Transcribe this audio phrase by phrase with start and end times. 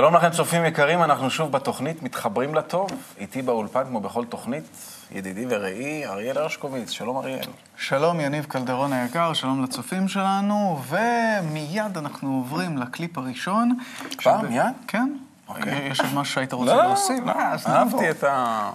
[0.00, 2.90] שלום לכם, צופים יקרים, אנחנו שוב בתוכנית מתחברים לטוב.
[3.18, 4.64] איתי באולפן, כמו בכל תוכנית,
[5.12, 6.90] ידידי ורעי, אריאל הרשקוביץ.
[6.90, 7.46] שלום, אריאל.
[7.76, 13.76] שלום, יניב קלדרון היקר, שלום לצופים שלנו, ומיד אנחנו עוברים לקליפ הראשון.
[14.18, 14.40] כבר?
[14.40, 14.64] שב- מיד?
[14.86, 15.12] כן.
[15.48, 15.88] אוקיי.
[15.90, 17.24] יש עוד משהו שהיית רוצה לא, להוסיף?
[17.26, 18.00] לא, אה, אז נעבור.
[18.00, 18.70] אהבתי את ה...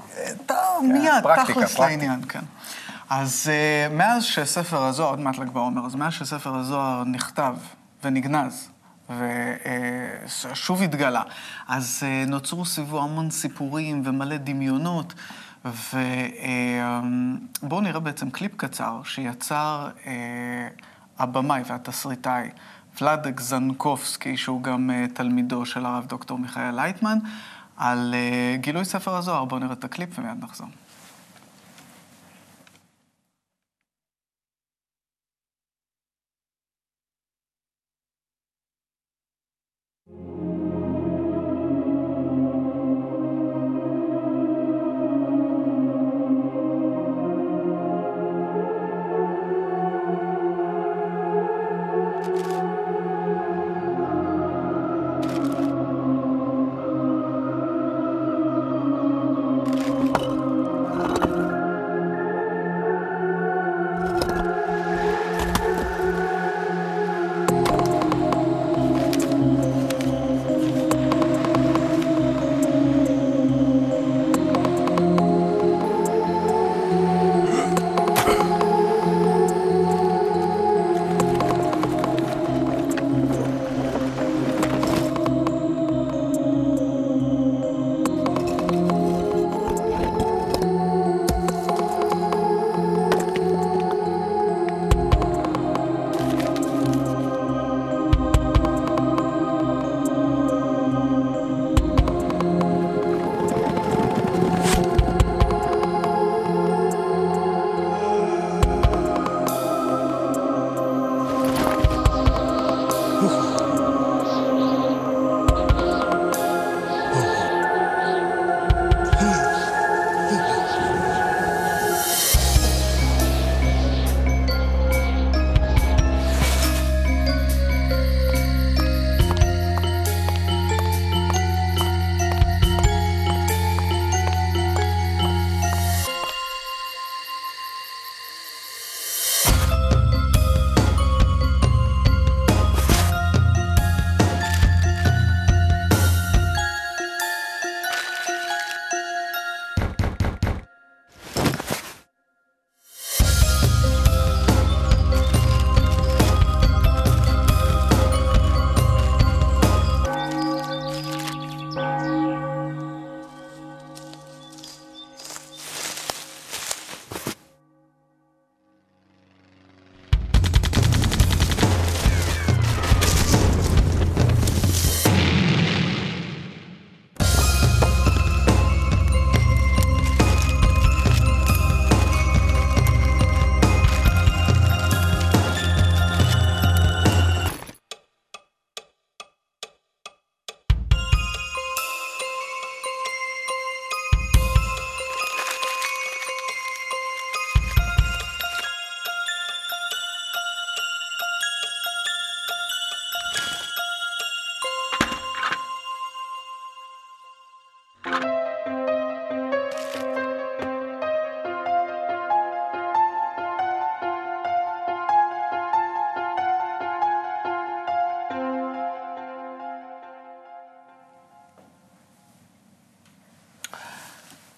[0.46, 0.58] טוב,
[0.94, 1.80] מיד, פרקטיקה, תכלס.
[1.80, 2.44] לעניין, כן.
[3.10, 7.56] אז אה, מאז שספר הזוהר, עוד מעט ל"ג בעומר, אז מאז שספר הזוהר נכתב
[8.04, 8.70] ונגנז,
[9.10, 11.22] ושוב התגלה,
[11.68, 15.14] אז אה, נוצרו סביבו המון סיפורים ומלא דמיונות,
[15.66, 15.92] ובואו
[17.82, 20.68] נראה בעצם קליפ קצר שיצר אה,
[21.20, 22.50] הבמאי והתסריטאי.
[23.02, 27.18] ולאדק זנקובסקי, שהוא גם אה, תלמידו של הרב דוקטור מיכאל לייטמן,
[27.78, 29.46] על אה, גילוי ספר הזוהר.
[29.46, 30.68] בואו נראה את הקליפ ומיד נחזור.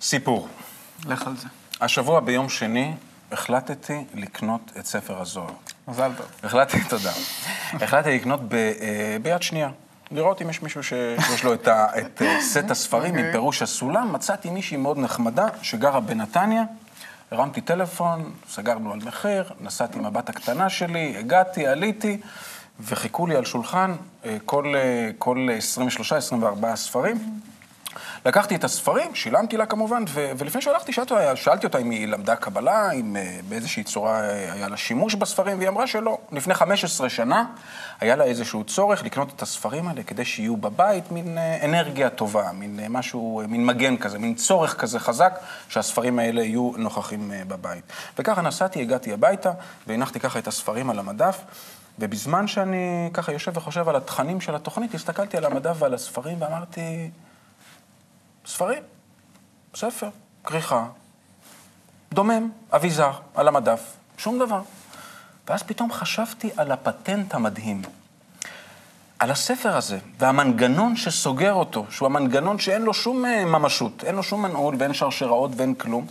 [0.08, 0.48] סיפור.
[1.06, 1.48] לך על זה.
[1.82, 2.94] השבוע ביום שני
[3.32, 5.54] החלטתי לקנות את ספר הזוהר.
[5.88, 6.26] מזל טוב.
[6.44, 7.12] החלטתי, תודה.
[7.74, 9.70] החלטתי לקנות ב, אה, ביד שנייה.
[10.12, 13.32] לראות אם יש מישהו שיש לו את, ה, את אה, סט הספרים עם אוקיי.
[13.32, 14.14] פירוש הסולם.
[14.14, 16.64] מצאתי מישהי מאוד נחמדה שגרה בנתניה.
[17.32, 22.18] הרמתי טלפון, סגרנו על מחיר, נסעתי עם הבת הקטנה שלי, הגעתי, עליתי,
[22.80, 23.96] וחיכו לי על שולחן
[24.26, 24.74] אה, כל,
[25.18, 25.48] כל
[26.32, 27.40] 23-24 ספרים.
[28.26, 32.36] לקחתי את הספרים, שילמתי לה כמובן, ו- ולפני שהלכתי שאלתי שאלתי אותה אם היא למדה
[32.36, 36.18] קבלה, אם uh, באיזושהי צורה uh, היה לה שימוש בספרים, והיא אמרה שלא.
[36.32, 37.46] לפני 15 שנה
[38.00, 42.52] היה לה איזשהו צורך לקנות את הספרים האלה כדי שיהיו בבית, מין uh, אנרגיה טובה,
[42.52, 45.40] מין משהו, מין מגן כזה, מין צורך כזה חזק,
[45.70, 47.84] שהספרים האלה יהיו נוכחים בבית.
[48.20, 49.52] וככה נסעתי, הגעתי הביתה,
[49.88, 51.38] והנחתי ככה את הספרים על המדף.
[52.00, 57.10] ובזמן שאני ככה יושב וחושב על התכנים של התוכנית, הסתכלתי על המדף ועל הספרים ואמרתי,
[58.48, 58.84] ספרים,
[59.76, 60.10] ספר,
[60.44, 60.86] כריכה,
[62.14, 64.62] דומם, אביזר, על המדף, שום דבר.
[65.48, 67.82] ואז פתאום חשבתי על הפטנט המדהים.
[69.20, 74.24] על הספר הזה, והמנגנון שסוגר אותו, שהוא המנגנון שאין לו שום אה, ממשות, אין לו
[74.24, 76.08] שום מנעול ואין שרשראות ואין כלום,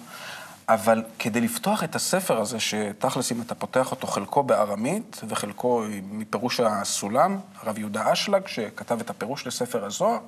[0.69, 6.61] אבל כדי לפתוח את הספר הזה, שתכלס אם אתה פותח אותו חלקו בארמית וחלקו מפירוש
[6.61, 10.19] הסולם, הרב יהודה אשלג, שכתב את הפירוש לספר הזוהר,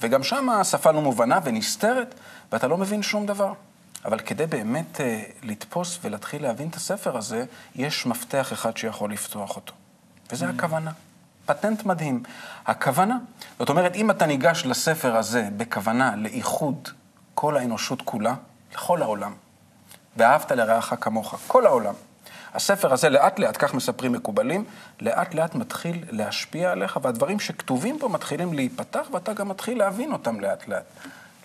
[0.00, 2.14] וגם שם השפה לא מובנה ונסתרת,
[2.52, 3.52] ואתה לא מבין שום דבר.
[4.04, 7.44] אבל כדי באמת אה, לתפוס ולהתחיל להבין את הספר הזה,
[7.74, 9.72] יש מפתח אחד שיכול לפתוח אותו,
[10.32, 10.48] וזה mm.
[10.48, 10.90] הכוונה.
[11.46, 12.22] פטנט מדהים.
[12.66, 13.18] הכוונה,
[13.58, 16.88] זאת אומרת, אם אתה ניגש לספר הזה בכוונה לאיחוד
[17.34, 18.34] כל האנושות כולה,
[18.74, 19.32] לכל העולם,
[20.18, 21.94] ואהבת לרעך כמוך, כל העולם.
[22.54, 24.64] הספר הזה לאט לאט, כך מספרים מקובלים,
[25.00, 30.40] לאט לאט מתחיל להשפיע עליך, והדברים שכתובים פה מתחילים להיפתח, ואתה גם מתחיל להבין אותם
[30.40, 30.84] לאט לאט.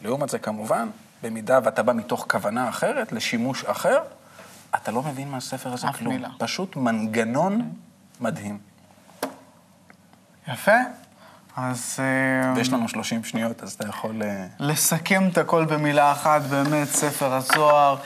[0.01, 0.89] לעומת זה כמובן,
[1.23, 3.99] במידה ואתה בא מתוך כוונה אחרת, לשימוש אחר,
[4.75, 6.13] אתה לא מבין מהספר הזה כלום.
[6.13, 6.29] מילה.
[6.37, 7.71] פשוט מנגנון
[8.21, 8.57] מדהים.
[10.47, 10.77] יפה.
[11.57, 11.99] אז...
[11.99, 14.23] אה, ויש לנו 30 שניות, אז אתה יכול...
[14.23, 17.97] אה, לסכם את הכל במילה אחת, באמת, ספר הזוהר.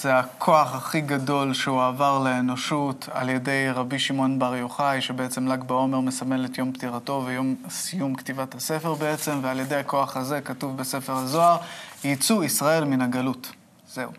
[0.00, 5.64] זה הכוח הכי גדול שהוא עבר לאנושות על ידי רבי שמעון בר יוחאי, שבעצם ל"ג
[5.64, 10.76] בעומר מסמל את יום פטירתו ויום סיום כתיבת הספר בעצם, ועל ידי הכוח הזה כתוב
[10.76, 11.56] בספר הזוהר,
[12.04, 13.52] יצאו ישראל מן הגלות.
[13.88, 14.10] זהו.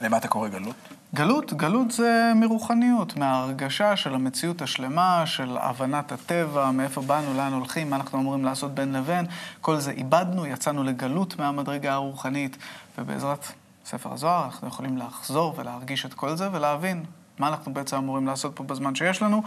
[0.00, 0.76] למה אתה קורא גלות?
[1.14, 7.90] גלות, גלות זה מרוחניות, מההרגשה של המציאות השלמה, של הבנת הטבע, מאיפה באנו, לאן הולכים,
[7.90, 9.26] מה אנחנו אמורים לעשות בין לבין.
[9.60, 12.56] כל זה איבדנו, יצאנו לגלות מהמדרגה הרוחנית,
[12.98, 13.52] ובעזרת
[13.84, 17.04] ספר הזוהר, אנחנו יכולים לחזור ולהרגיש את כל זה ולהבין
[17.38, 19.42] מה אנחנו בעצם אמורים לעשות פה בזמן שיש לנו,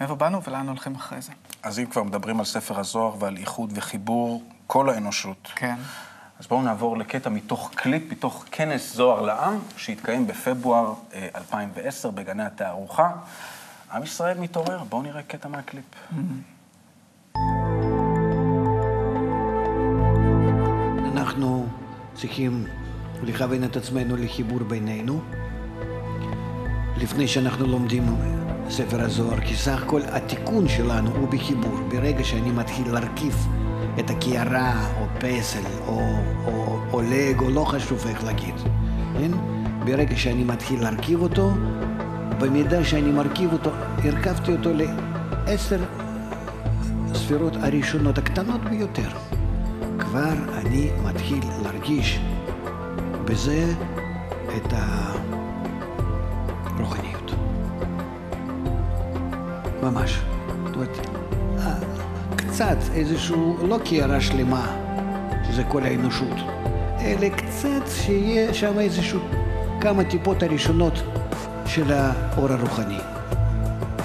[0.00, 1.32] מאיפה באנו ולאן הולכים אחרי זה.
[1.62, 5.52] אז אם כבר מדברים על ספר הזוהר ועל איחוד וחיבור כל האנושות.
[5.54, 5.76] כן.
[6.38, 10.94] אז בואו נעבור לקטע מתוך קליפ, מתוך כנס זוהר לעם, שהתקיים בפברואר
[11.34, 13.10] 2010 אה, בגני התערוכה.
[13.92, 15.84] עם ישראל מתעורר, בואו נראה קטע מהקליפ.
[21.06, 21.66] אנחנו
[22.14, 22.66] צריכים
[23.22, 25.20] לכוון את עצמנו לחיבור בינינו,
[26.96, 28.02] לפני שאנחנו לומדים
[28.70, 31.80] ספר הזוהר, כי סך הכל התיקון שלנו הוא בחיבור.
[31.88, 33.46] ברגע שאני מתחיל להרכיב
[33.98, 36.00] את הקערה, או פסל, או,
[36.46, 38.54] או, או לג, או לא חשוב איך להגיד,
[39.18, 39.30] כן?
[39.84, 41.52] ברגע שאני מתחיל להרכיב אותו,
[42.40, 43.70] במידה שאני מרכיב אותו,
[44.04, 44.70] הרכבתי אותו
[45.46, 45.80] לעשר
[47.14, 49.08] ספירות הראשונות הקטנות ביותר.
[49.98, 52.20] כבר אני מתחיל להרגיש
[53.30, 53.72] בזה
[54.56, 54.72] את
[56.76, 57.32] הרוחניות.
[59.82, 60.20] ממש.
[60.66, 60.98] זאת אומרת,
[61.58, 61.74] אה,
[62.36, 64.76] קצת איזשהו, לא קערה שלמה,
[65.48, 66.36] שזה כל האנושות,
[67.00, 69.20] אלא קצת שיהיה שם איזשהו
[69.80, 71.02] כמה טיפות הראשונות
[71.66, 72.98] של האור הרוחני.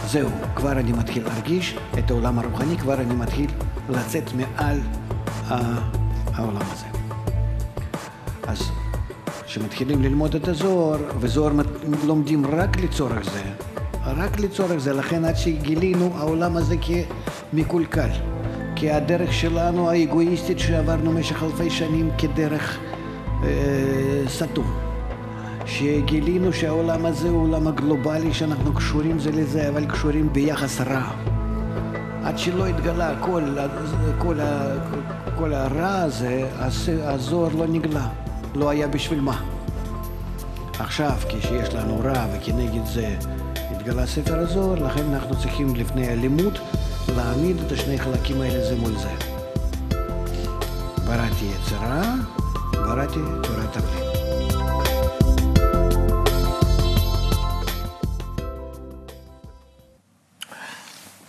[0.08, 3.52] זהו, כבר אני מתחיל להרגיש את העולם הרוחני, כבר אני מתחיל
[3.90, 4.80] לצאת מעל
[6.34, 6.86] העולם הזה.
[8.48, 8.85] אז
[9.56, 11.52] כשמתחילים ללמוד את הזוהר, וזוהר
[12.06, 13.42] לומדים רק לצורך זה,
[14.06, 16.76] רק לצורך זה, לכן עד שגילינו העולם הזה
[17.54, 18.10] כמקולקל,
[18.76, 22.80] כי הדרך שלנו האגואיסטית שעברנו במשך אלפי שנים כדרך
[23.44, 23.50] אה,
[24.28, 24.74] סתום.
[25.66, 31.12] שגילינו שהעולם הזה הוא עולם הגלובלי, שאנחנו קשורים זה לזה, אבל קשורים ביחס רע.
[32.24, 33.44] עד שלא התגלה כל,
[34.18, 34.36] כל,
[35.38, 36.48] כל הרע הזה,
[37.04, 38.25] הזוהר לא נגלה.
[38.56, 39.44] לא היה בשביל מה.
[40.80, 43.18] עכשיו, כשיש לנו רע וכנגד זה
[43.56, 46.60] התגלה ספר הזוהר, לכן אנחנו צריכים לפני הלימוד
[47.16, 49.12] להעמיד את השני חלקים האלה זה מול זה.
[51.06, 52.14] בראתי יצרה,
[52.72, 54.06] בראתי תורת הבלי.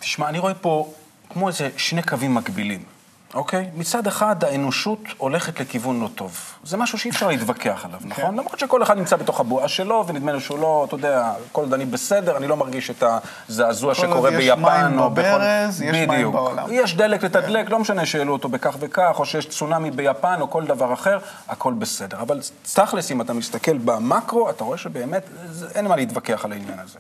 [0.01, 0.93] תשמע, אני רואה פה
[1.31, 2.96] כמו איזה שני קווים מקבילים.
[3.35, 3.71] אוקיי?
[3.75, 6.39] מצד אחד, האנושות הולכת לכיוון לא טוב.
[6.65, 8.09] זה משהו שאי אפשר להתווכח עליו, כן.
[8.09, 8.37] נכון?
[8.39, 11.75] למרות שכל אחד נמצא בתוך הבועה שלו, ונדמה לי שהוא לא, אתה יודע, כל עוד
[11.75, 13.05] אני בסדר, אני לא מרגיש את
[13.49, 15.23] הזעזוע כל עוד שקורה יש ביפן, מים או בכל...
[15.23, 16.35] בברז, יש מים בדיוק.
[16.35, 16.67] בעולם.
[16.71, 20.65] יש דלק לתדלק, לא משנה שהעלו אותו בכך וכך, או שיש צונאמי ביפן, או כל
[20.65, 21.19] דבר אחר,
[21.49, 22.21] הכל בסדר.
[22.21, 22.41] אבל
[22.75, 26.99] תכלס, אם אתה מסתכל במקרו, אתה רואה שבאמת זה- אין מה להתווכח על העניין הזה.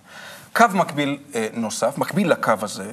[0.57, 2.91] קו מקביל אה, נוסף, מקביל לקו הזה,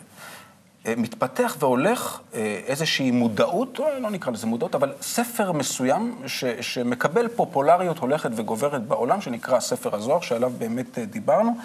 [0.97, 7.27] מתפתח והולך אה, איזושהי מודעות, או לא נקרא לזה מודעות, אבל ספר מסוים ש, שמקבל
[7.27, 11.57] פופולריות הולכת וגוברת בעולם, שנקרא ספר הזוהר, שעליו באמת אה, דיברנו,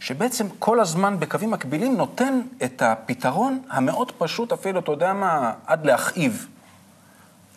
[0.00, 5.86] שבעצם כל הזמן בקווים מקבילים נותן את הפתרון המאוד פשוט, אפילו, אתה יודע מה, עד
[5.86, 6.46] להכאיב.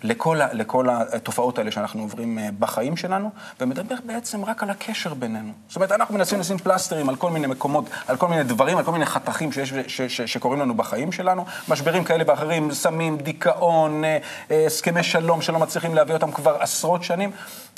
[0.03, 3.29] לכל, ה, לכל התופעות האלה שאנחנו עוברים אה, בחיים שלנו,
[3.61, 5.51] ומדבר בעצם רק על הקשר בינינו.
[5.67, 8.83] זאת אומרת, אנחנו מנסים לשים פלסטרים על כל מיני מקומות, על כל מיני דברים, על
[8.83, 14.03] כל מיני חתכים שיש, ש, ש, שקורים לנו בחיים שלנו, משברים כאלה ואחרים, סמים, דיכאון,
[14.03, 14.17] אה,
[14.51, 17.31] אה, הסכמי שלום שלא מצליחים להביא אותם כבר עשרות שנים,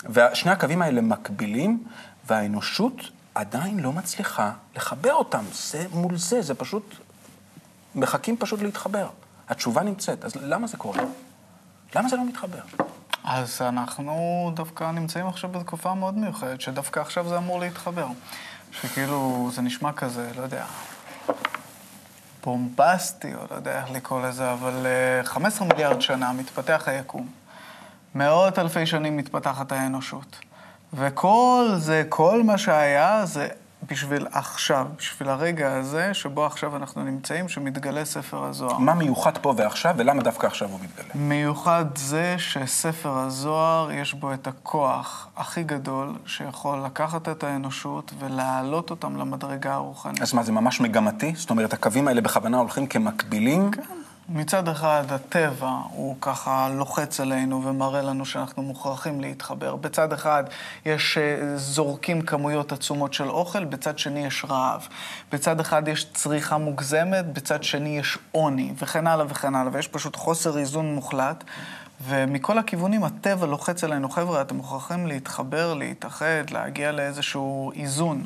[0.10, 1.84] ושני הקווים האלה מקבילים,
[2.28, 3.02] והאנושות
[3.36, 5.44] עדיין לא מצליחה לחבר אותם.
[5.54, 6.96] זה מול זה, זה פשוט,
[7.96, 9.08] מחכים פשוט להתחבר.
[9.50, 11.04] התשובה נמצאת, אז למה זה קורה?
[11.96, 12.60] למה זה לא מתחבר?
[13.24, 18.08] אז אנחנו דווקא נמצאים עכשיו בתקופה מאוד מיוחדת, שדווקא עכשיו זה אמור להתחבר.
[18.72, 20.66] שכאילו, זה נשמע כזה, לא יודע,
[22.44, 27.28] בומבסטי, או לא יודע איך לקרוא לזה, אבל אה, 15 מיליארד שנה מתפתח היקום.
[28.16, 30.38] מאות אלפי שנים מתפתחת האנושות.
[30.94, 33.48] וכל זה, כל מה שהיה, זה
[33.90, 38.78] בשביל עכשיו, בשביל הרגע הזה, שבו עכשיו אנחנו נמצאים, שמתגלה ספר הזוהר.
[38.78, 41.10] מה מיוחד פה ועכשיו, ולמה דווקא עכשיו הוא מתגלה?
[41.16, 48.90] מיוחד זה שספר הזוהר, יש בו את הכוח הכי גדול שיכול לקחת את האנושות ולהעלות
[48.90, 50.22] אותם למדרגה הרוחנית.
[50.22, 51.34] אז מה, זה ממש מגמתי?
[51.36, 53.72] זאת אומרת, הקווים האלה בכוונה הולכים כמקבילים?
[53.72, 53.82] כן.
[54.30, 59.76] מצד אחד, הטבע הוא ככה לוחץ עלינו ומראה לנו שאנחנו מוכרחים להתחבר.
[59.76, 60.44] בצד אחד,
[60.86, 64.88] יש אה, זורקים כמויות עצומות של אוכל, בצד שני יש רעב.
[65.32, 69.72] בצד אחד יש צריכה מוגזמת, בצד שני יש עוני, וכן הלאה וכן הלאה.
[69.74, 71.44] ויש פשוט חוסר איזון מוחלט.
[72.08, 78.24] ומכל הכיוונים הטבע לוחץ עלינו, חבר'ה, אתם מוכרחים להתחבר, להתאחד, להגיע לאיזשהו איזון.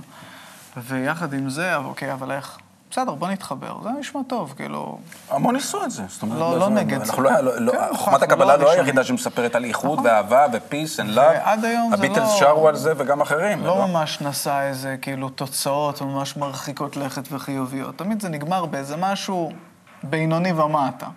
[0.77, 2.57] ויחד עם זה, אוקיי, אבל איך?
[2.91, 3.77] בסדר, בוא נתחבר.
[3.83, 4.97] זה נשמע טוב, כאילו...
[5.29, 6.03] המון ניסו את זה.
[6.07, 7.23] זאת אומרת, לא- לא נגד אנחנו.
[7.23, 8.71] לא, לא, לא, כן, חוכמת אנחנו הקבלה לא לא.
[8.71, 10.05] היחידה שמספרת על איחוד נכון.
[10.11, 11.17] ואהבה ופיס and love.
[11.19, 13.65] ועד היום זה הביטלס לא- שרו על זה וגם אחרים.
[13.65, 17.97] לא ממש נשא איזה כאילו תוצאות ממש מרחיקות לכת וחיוביות.
[17.97, 19.51] תמיד זה נגמר באיזה משהו
[20.03, 21.07] בינוני ומטה.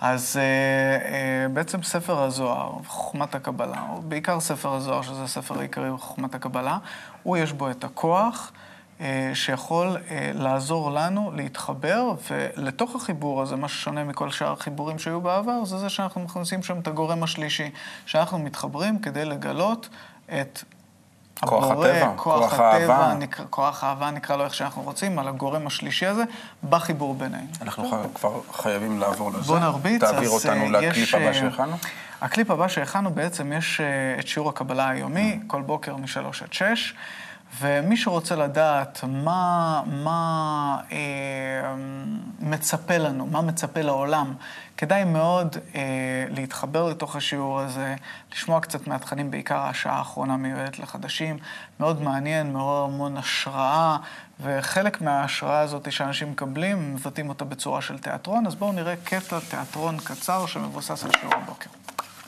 [0.00, 0.42] אז אה,
[1.12, 6.78] אה, בעצם ספר הזוהר, חוכמת הקבלה, או בעיקר ספר הזוהר, שזה הספר העיקרי בחוכמת הקבלה,
[7.22, 8.52] הוא יש בו את הכוח
[9.34, 15.64] שיכול אה, לעזור לנו להתחבר, ולתוך החיבור הזה, מה ששונה מכל שאר החיבורים שהיו בעבר,
[15.64, 17.70] זה זה שאנחנו מכניסים שם את הגורם השלישי,
[18.06, 19.88] שאנחנו מתחברים כדי לגלות
[20.40, 20.64] את
[21.40, 23.14] כוח הבורא, הטבע, כוח, כוח הטבע, האהבה.
[23.18, 26.24] נקרא, כוח האהבה, נקרא לו איך שאנחנו רוצים, על הגורם השלישי הזה,
[26.70, 27.46] בחיבור בינינו.
[27.62, 29.40] אנחנו ח- כבר חייבים לעבור לזה.
[29.40, 30.00] בוא נרביץ.
[30.00, 31.76] תעביר אז, אותנו אה, לקליפ יש, הבא אה, שהכנו.
[32.20, 33.86] הקליפ הבא שהכנו בעצם יש אה,
[34.20, 36.94] את שיעור הקבלה היומי, כל בוקר מ-3 עד 6,
[37.58, 40.98] ומי שרוצה לדעת מה, מה אה,
[42.40, 44.34] מצפה לנו, מה מצפה לעולם,
[44.76, 45.80] כדאי מאוד אה,
[46.28, 47.94] להתחבר לתוך השיעור הזה,
[48.32, 51.38] לשמוע קצת מהתכנים, בעיקר השעה האחרונה מיועדת לחדשים.
[51.80, 53.96] מאוד מעניין, מעורר המון השראה,
[54.40, 59.96] וחלק מההשראה הזאת שאנשים מקבלים, מבטאים אותה בצורה של תיאטרון, אז בואו נראה קטע תיאטרון
[60.04, 61.70] קצר שמבוסס על שיעור הבוקר,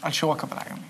[0.03, 0.87] על שיעור הקבלה היומי.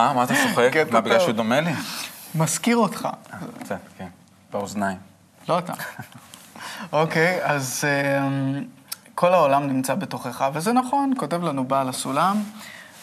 [0.00, 0.12] מה?
[0.12, 0.70] מה אתה צוחק?
[0.72, 1.20] קטע מה, בגלל.
[1.20, 1.72] שהוא דומה לי?
[2.34, 3.08] מזכיר אותך.
[3.60, 4.08] קצת, כן.
[4.52, 4.98] באוזניים.
[5.48, 5.72] לא אתה.
[6.92, 8.64] אוקיי, אז אמ,
[9.14, 12.42] כל העולם נמצא בתוכך, וזה נכון, כותב לנו בעל הסולם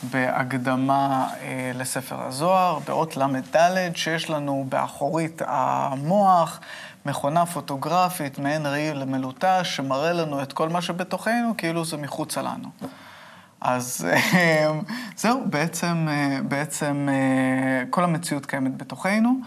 [0.04, 3.58] בהקדמה אה, לספר הזוהר, באות ל"ד,
[3.96, 6.60] שיש לנו באחורית המוח
[7.06, 12.70] מכונה פוטוגרפית, מעין ראי למלוטש, שמראה לנו את כל מה שבתוכנו, כאילו זה מחוצה לנו.
[13.62, 14.82] אז אמ,
[15.18, 19.40] זהו, בעצם, אה, בעצם אה, כל המציאות קיימת בתוכנו,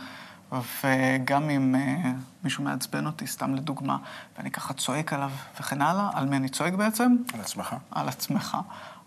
[0.53, 2.13] וגם אם אה,
[2.45, 3.97] מישהו מעצבן אותי, סתם לדוגמה,
[4.39, 7.17] ואני ככה צועק עליו וכן הלאה, על מי אני צועק בעצם?
[7.35, 7.77] על עצמך.
[7.91, 8.57] על עצמך.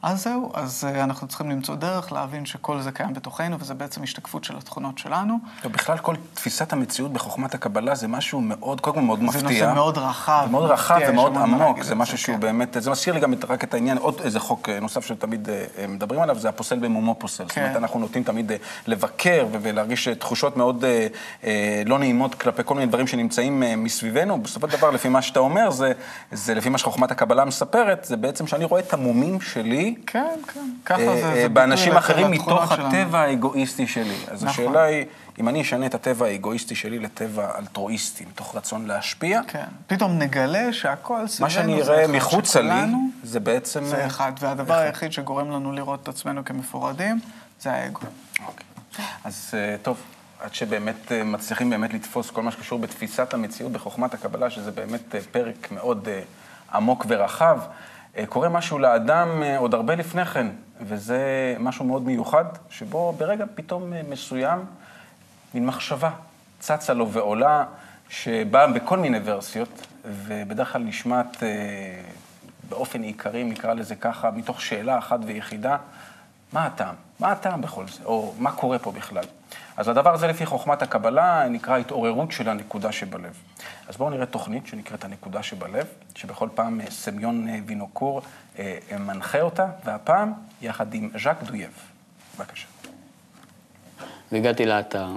[0.04, 4.04] אז זהו, אז אה, אנחנו צריכים למצוא דרך להבין שכל זה קיים בתוכנו, וזה בעצם
[4.04, 5.38] השתקפות של התכונות שלנו.
[5.66, 9.42] ובכלל, כל תפיסת המציאות בחוכמת הקבלה זה משהו מאוד, קודם כל מאוד מפתיע.
[9.42, 10.44] זה נושא מאוד רחב.
[10.46, 12.42] זה מאוד רחב ומאוד מה עמוק, זה משהו שהוא כן.
[12.42, 15.88] באמת, זה מזכיר לי גם רק את העניין, עוד איזה חוק אה, נוסף שתמיד אה,
[15.88, 17.44] מדברים עליו, זה הפוסל במומו פוסל.
[17.44, 17.62] זאת כן.
[17.62, 18.52] אומרת, אנחנו נוטים תמיד
[18.88, 20.86] לבקר ולהרגיש תחושות מאוד
[21.86, 24.42] לא נעימות כלפי כל מיני דברים שנמצאים מסביבנו.
[24.42, 25.92] בסופו של דבר, לפי מה שאתה אומר, זה,
[26.32, 30.70] זה לפי מה שחוכמת הקבלה מספרת, זה בעצם שאני רואה את המומים שלי, כן, כן.
[30.86, 32.72] ככה אה, זה, אה, זה באנשים אחרים מתוך.
[32.72, 34.16] הטבע האגואיסטי שלי.
[34.28, 34.48] אז נכון.
[34.48, 35.06] השאלה היא,
[35.40, 39.66] אם אני אשנה את הטבע האגואיסטי שלי לטבע אלטרואיסטי, מתוך רצון להשפיע, כן.
[39.88, 42.82] פתאום נגלה שהכל סביבנו מה שאני אראה אחד, מחוצה לי,
[43.24, 43.84] זה בעצם...
[43.84, 47.20] זה אחד, והדבר היחיד שגורם לנו לראות את עצמנו כמפורדים,
[47.62, 48.00] זה האגו.
[48.48, 48.66] אוקיי.
[49.24, 49.98] אז אה, טוב,
[50.40, 55.72] עד שבאמת מצליחים באמת לתפוס כל מה שקשור בתפיסת המציאות בחוכמת הקבלה, שזה באמת פרק
[55.72, 56.08] מאוד
[56.74, 57.60] עמוק ורחב,
[58.30, 60.48] קורה משהו לאדם אה, עוד הרבה לפני כן,
[60.82, 64.66] וזה משהו מאוד מיוחד, שבו ברגע פתאום אה, מסוים,
[65.54, 66.12] מין מחשבה
[66.60, 67.66] צצה לו ועולה,
[68.10, 71.50] שבאה בכל מיני ורסיות, ובדרך כלל נשמעת אה,
[72.70, 75.78] באופן עיקרי, נקרא לזה ככה, מתוך שאלה אחת ויחידה,
[76.54, 76.96] מה הטעם?
[77.24, 78.04] מה הטעם בכל זה?
[78.06, 79.24] או מה קורה פה בכלל?
[79.78, 83.40] אז הדבר הזה, לפי חוכמת הקבלה, נקרא התעוררות של הנקודה שבלב.
[83.88, 88.22] אז בואו נראה תוכנית שנקראת הנקודה שבלב, שבכל פעם אה, סמיון אה, וינוקור
[88.60, 91.72] אה, מנחה אותה, והפעם יחד עם ז'אק דויב.
[92.38, 92.68] בבקשה.
[94.32, 95.08] והגעתי לאתר,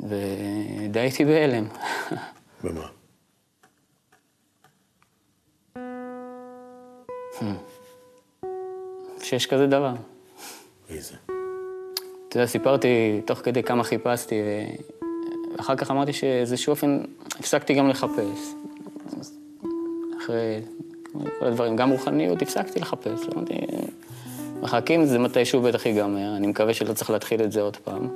[0.00, 1.66] ודי הייתי בהלם.
[2.64, 2.86] במה?
[9.22, 9.94] שיש כזה דבר.
[10.90, 11.14] איזה?
[12.28, 14.34] אתה יודע, סיפרתי תוך כדי כמה חיפשתי,
[15.56, 17.00] ואחר כך אמרתי שאיזשהו אופן
[17.38, 18.54] הפסקתי גם לחפש.
[20.18, 20.60] אחרי
[21.38, 23.28] כל הדברים, גם רוחניות, הפסקתי לחפש.
[23.34, 23.54] אמרתי,
[24.60, 28.08] מחכים, זה מתישהו בטח ייגמר, אני מקווה שלא צריך להתחיל את זה עוד פעם.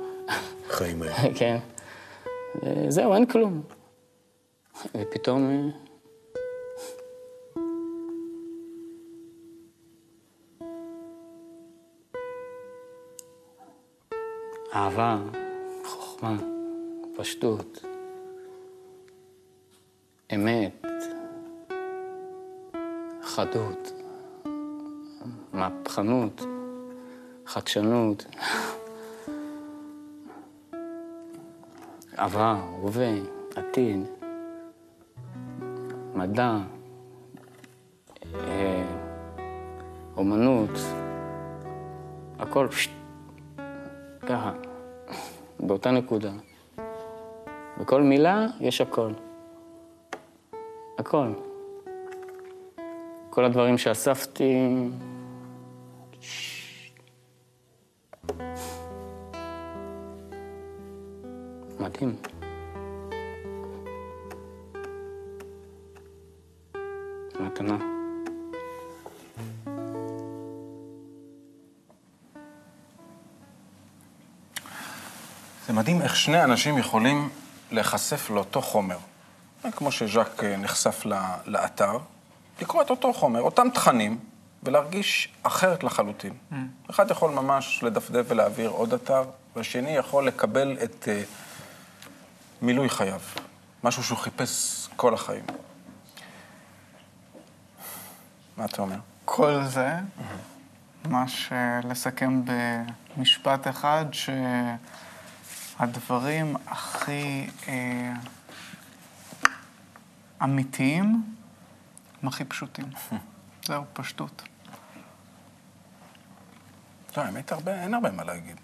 [0.69, 1.13] חיים האלה.
[1.39, 1.57] כן.
[2.63, 3.61] וזהו, אין כלום.
[4.95, 5.71] ופתאום...
[14.73, 15.17] אהבה,
[15.85, 16.35] חוכמה,
[17.17, 17.85] פשטות,
[20.35, 20.85] אמת,
[23.21, 23.91] חדות,
[25.53, 26.41] מהפכנות,
[27.45, 28.25] חדשנות.
[32.17, 33.11] עבר, הווה,
[33.55, 34.03] עתיד,
[36.15, 36.57] מדע,
[38.35, 38.85] אה,
[40.17, 40.69] אומנות,
[42.39, 42.98] הכל פשט,
[44.29, 44.51] ככה,
[45.59, 46.31] באותה נקודה.
[47.79, 49.11] בכל מילה יש הכל.
[50.99, 51.27] הכל.
[53.29, 54.55] כל הדברים שאספתי,
[61.79, 62.15] מדהים.
[67.39, 67.88] מתנה.
[75.79, 77.29] מדהים איך שני אנשים יכולים
[77.71, 78.97] להיחשף לאותו חומר.
[79.71, 81.05] כמו שז'אק אה, נחשף
[81.45, 81.97] לאתר,
[82.61, 84.19] לקרוא את אותו חומר, אותם תכנים,
[84.63, 86.33] ולהרגיש אחרת לחלוטין.
[86.89, 89.23] אחד יכול ממש לדפדף ולהעביר עוד אתר,
[89.55, 91.25] והשני יכול לקבל את uh,
[92.61, 93.21] מילוי חייו,
[93.83, 95.43] משהו שהוא חיפש כל החיים.
[98.57, 98.97] מה אתה אומר?
[99.25, 99.89] כל זה,
[101.05, 104.05] ממש אה, לסכם במשפט אחד,
[105.79, 108.13] שהדברים הכי אה,
[110.43, 111.23] אמיתיים
[112.21, 112.85] הם הכי פשוטים.
[113.67, 114.43] זהו, פשטות.
[117.17, 118.55] לא, האמת, הרבה, אין הרבה מה להגיד.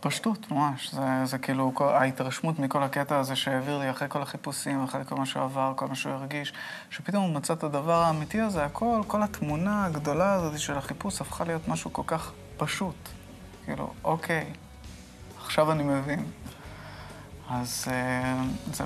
[0.00, 0.94] פשטות, ממש.
[0.94, 5.14] זה, זה כאילו כל, ההתרשמות מכל הקטע הזה שהעביר לי אחרי כל החיפושים, אחרי כל
[5.14, 6.52] מה שהוא עבר, כל מה שהוא הרגיש,
[6.90, 11.44] שפתאום הוא מצא את הדבר האמיתי הזה, הכל, כל התמונה הגדולה הזאת של החיפוש הפכה
[11.44, 13.08] להיות משהו כל כך פשוט.
[13.64, 14.52] כאילו, אוקיי,
[15.38, 16.26] עכשיו אני מבין.
[17.50, 18.34] אז אה,
[18.72, 18.84] זה...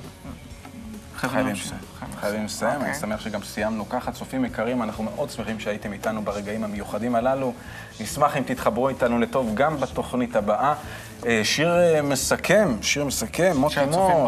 [1.16, 1.66] חייבים להמשיך.
[1.66, 2.12] לסיים.
[2.20, 2.94] חייבים לסיים, אני אוקיי.
[2.94, 4.12] שמח שגם סיימנו ככה.
[4.12, 7.53] צופים יקרים, אנחנו מאוד שמחים שהייתם איתנו ברגעים המיוחדים הללו.
[8.01, 10.75] נשמח אם תתחברו איתנו לטוב גם בתוכנית הבאה.
[11.27, 13.75] אה, שיר אה, מסכם, שיר מסכם, מוטי.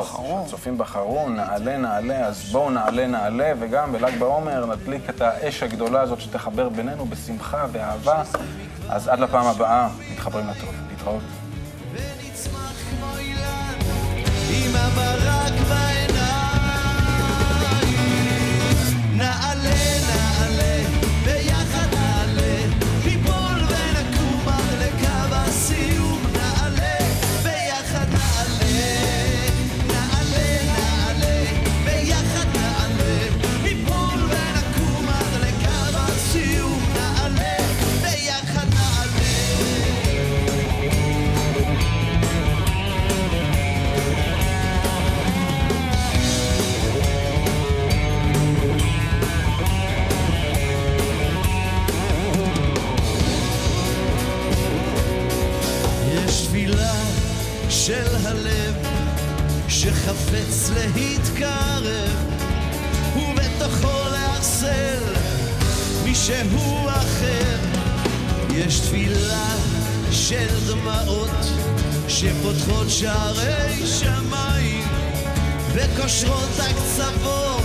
[0.01, 0.42] בחרו.
[0.45, 6.01] שהצופים בחרו, נעלה נעלה, אז בואו נעלה נעלה, וגם בל"ג בעומר נדליק את האש הגדולה
[6.01, 8.23] הזאת שתחבר בינינו בשמחה ואהבה.
[8.88, 10.75] אז עד לפעם הבאה, מתחברים לטוב.
[10.90, 11.41] להתראות.
[15.62, 16.02] goodbye.
[66.12, 67.59] מישהו אחר.
[68.55, 69.57] יש תפילה
[70.11, 71.31] של דמעות
[72.09, 74.88] שפותחות שערי שמיים
[75.72, 77.62] וקושרות הקצוות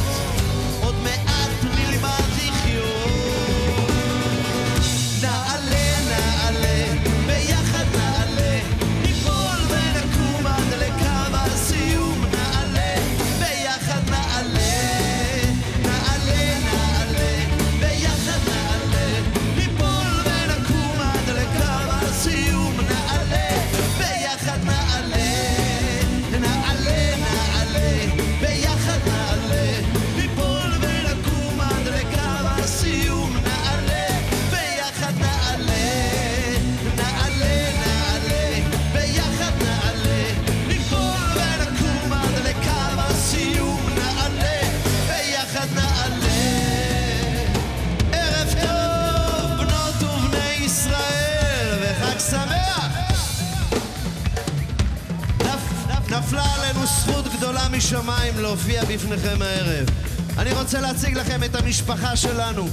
[58.97, 59.89] להופיע בפניכם הערב.
[60.37, 62.67] אני רוצה להציג לכם את המשפחה שלנו.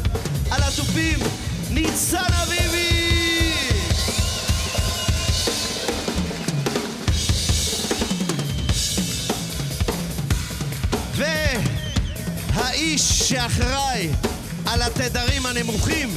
[0.51, 1.19] על התופים,
[1.71, 2.91] ניצן אביבי!
[12.55, 14.09] והאיש שאחראי
[14.67, 16.15] על התדרים הנמוכים,